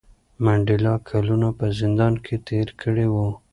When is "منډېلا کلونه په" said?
0.43-1.65